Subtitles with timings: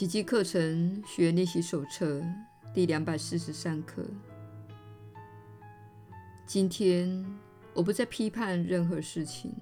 [0.00, 2.24] 奇迹课程学练习手册
[2.72, 4.02] 第两百四十三课。
[6.46, 7.22] 今天
[7.74, 9.54] 我不再批判任何事情。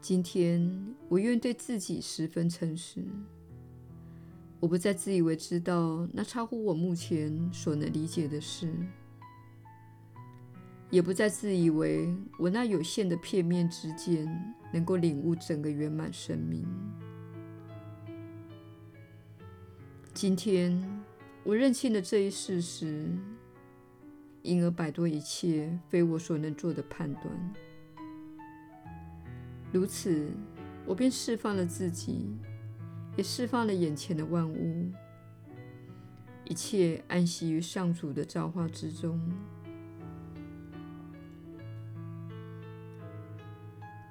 [0.00, 0.68] 今天
[1.08, 3.04] 我愿对自己十分诚实。
[4.58, 8.68] 我不再自以为知道那超乎我目前所能理解的事，
[10.90, 14.26] 也不再自以为我那有限的片面之间
[14.72, 16.66] 能够领悟整个圆满生命。
[20.14, 20.80] 今天
[21.42, 23.10] 我认清了这一事实。
[24.42, 27.54] 因而摆脱一切非我所能做的判断，
[29.72, 30.30] 如此，
[30.84, 32.36] 我便释放了自己，
[33.16, 34.92] 也释放了眼前的万物，
[36.44, 39.18] 一切安息于上主的造化之中。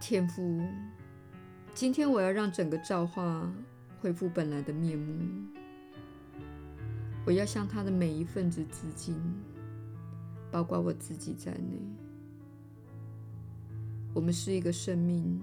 [0.01, 0.63] 天父，
[1.75, 3.53] 今天我要让整个造化
[4.01, 5.13] 恢复本来的面目，
[7.25, 9.15] 我要向他的每一份子致敬。
[10.51, 11.81] 包括我自己在内，
[14.13, 15.41] 我们是一个生命，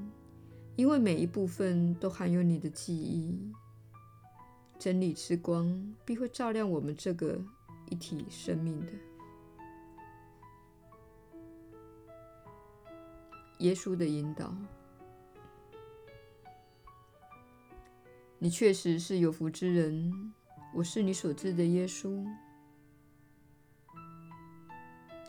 [0.77, 3.37] 因为每一部分都含有你的记忆。
[4.78, 7.42] 真理之光必会照亮我们这个
[7.89, 8.92] 一体生命的。
[13.59, 14.55] 耶稣的引导，
[18.39, 20.33] 你确实是有福之人。
[20.72, 22.24] 我是你所知的耶稣。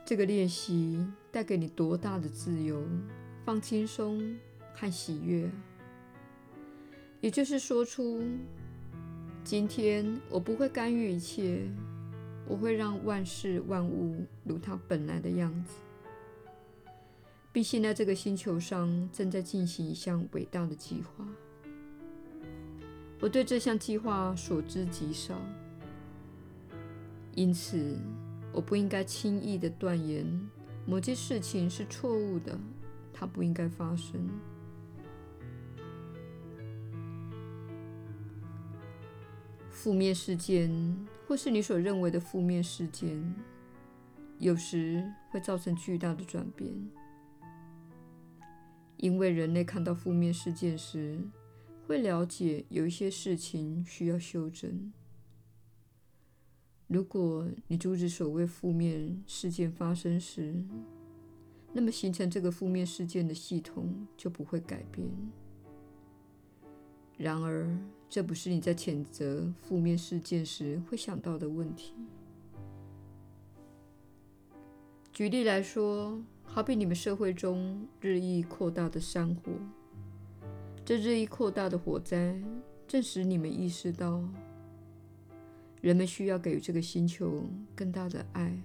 [0.06, 2.84] 这个练习带给你多大的自由、
[3.44, 4.38] 放轻松
[4.74, 5.50] 和喜悦！
[7.22, 8.24] 也就是说出，
[9.44, 11.68] 今天我不会干预一切，
[12.48, 15.74] 我会让万事万物如它本来的样子。
[17.54, 21.28] 并信在这个星球上正在进行一项伟大的计划，
[23.22, 25.40] 我对这项计划所知极少，
[27.36, 28.00] 因此，
[28.52, 30.26] 我不应该轻易地断言
[30.88, 32.60] 某件事情是错误的，
[33.14, 34.28] 它不应该发生。
[39.70, 40.72] 负面事件，
[41.28, 43.36] 或是你所认为的负面事件，
[44.40, 46.72] 有时会造成巨大的转变，
[48.98, 51.20] 因为人类看到负面事件时，
[51.92, 54.94] 会了解有一些事情需要修正。
[56.88, 60.56] 如果你阻止所谓负面事件发生时，
[61.74, 65.06] 那么形成这个负面事件的系统就不会改变。
[67.18, 71.94] 然而，这不是你在谴责负面事件时会想到的问题。
[75.12, 79.52] 举例来说，好比你们社会中日益扩大的山火，
[80.92, 82.38] 这日益扩大的火灾
[82.86, 84.22] 正使你们意识到。
[85.80, 88.62] 人们需要给予这个星球更大的爱，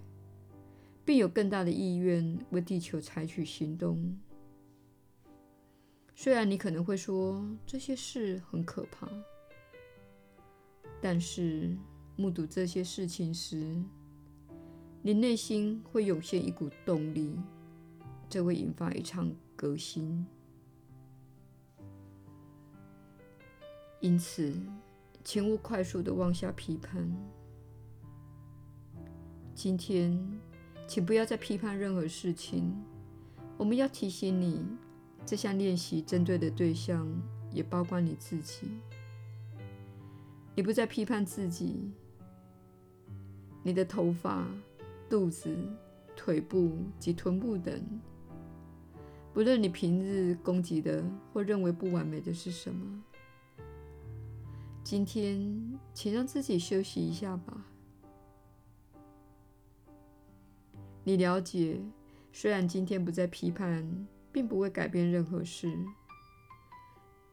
[1.04, 4.18] 并有更大的意愿为地球采取行动。
[6.16, 9.08] 虽然你可能会说这些事很可怕，
[11.00, 11.76] 但是
[12.16, 13.80] 目睹这些事情时，
[15.00, 17.36] 你内心会涌现一股动力，
[18.28, 20.26] 这会引发一场革新。
[24.00, 24.52] 因此，
[25.24, 27.10] 请勿快速地妄下批判。
[29.54, 30.38] 今天，
[30.86, 32.74] 请不要再批判任何事情。
[33.56, 34.64] 我们要提醒你，
[35.24, 37.08] 这项练习针对的对象
[37.50, 38.68] 也包括你自己。
[40.54, 41.90] 你不再批判自己，
[43.62, 44.46] 你的头发、
[45.08, 45.56] 肚子、
[46.14, 47.82] 腿部及臀部等，
[49.32, 51.02] 不论你平日攻击的
[51.32, 53.02] 或认为不完美的是什么。
[54.86, 57.66] 今天，请让自己休息一下吧。
[61.02, 61.80] 你了解，
[62.32, 65.76] 虽然今天不再批判，并不会改变任何事，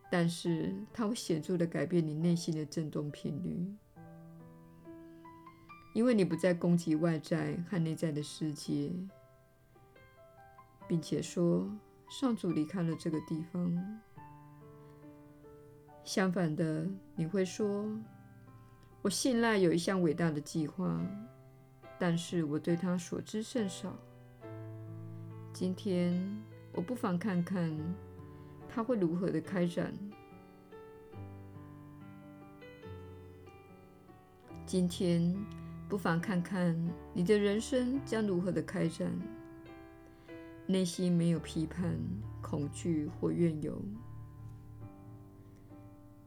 [0.10, 3.72] 但是它会显著地改变你内心的振动频率，
[5.94, 8.92] 因为你不再攻击外在和内在的世界，
[10.88, 11.72] 并且说
[12.10, 14.02] 上主离开了这个地方。
[16.04, 16.86] 相反的，
[17.16, 17.88] 你会说
[19.02, 21.02] ：“我信赖有一项伟大的计划，
[21.98, 23.98] 但是我对它所知甚少。
[25.54, 27.74] 今天，我不妨看看
[28.68, 29.94] 它会如何的开展。
[34.66, 35.34] 今天，
[35.88, 36.78] 不妨看看
[37.14, 39.10] 你的人生将如何的开展。
[40.68, 41.98] 内心没有批判、
[42.42, 43.82] 恐惧或怨尤。”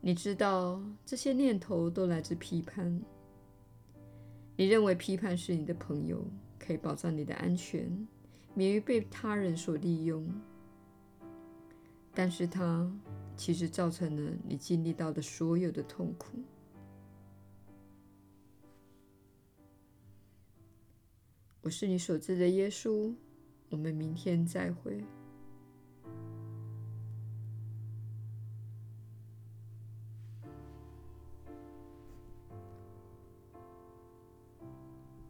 [0.07, 3.03] 你知道这些念头都来自批判。
[4.55, 6.25] 你认为批判是你的朋友，
[6.61, 8.07] 可以保障你的安全，
[8.55, 10.25] 免于被他人所利用。
[12.15, 12.89] 但是它
[13.37, 16.39] 其实造成了你经历到的所有的痛苦。
[21.63, 23.13] 我是你所知的耶稣。
[23.71, 25.03] 我们明天再会。